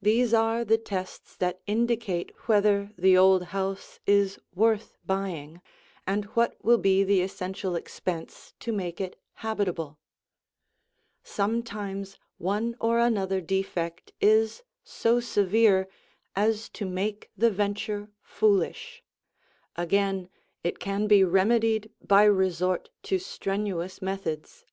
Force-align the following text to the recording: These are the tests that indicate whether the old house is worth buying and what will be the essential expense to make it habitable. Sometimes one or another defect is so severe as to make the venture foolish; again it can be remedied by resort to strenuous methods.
These 0.00 0.32
are 0.32 0.64
the 0.64 0.78
tests 0.78 1.36
that 1.36 1.60
indicate 1.66 2.32
whether 2.48 2.94
the 2.96 3.18
old 3.18 3.42
house 3.52 4.00
is 4.06 4.38
worth 4.54 4.96
buying 5.04 5.60
and 6.06 6.24
what 6.32 6.56
will 6.64 6.78
be 6.78 7.04
the 7.04 7.20
essential 7.20 7.76
expense 7.76 8.54
to 8.60 8.72
make 8.72 8.98
it 8.98 9.20
habitable. 9.34 9.98
Sometimes 11.22 12.16
one 12.38 12.76
or 12.80 12.98
another 12.98 13.42
defect 13.42 14.10
is 14.22 14.62
so 14.82 15.20
severe 15.20 15.86
as 16.34 16.70
to 16.70 16.86
make 16.86 17.30
the 17.36 17.50
venture 17.50 18.08
foolish; 18.22 19.02
again 19.76 20.30
it 20.64 20.78
can 20.78 21.06
be 21.06 21.22
remedied 21.22 21.92
by 22.00 22.24
resort 22.24 22.88
to 23.02 23.18
strenuous 23.18 24.00
methods. 24.00 24.64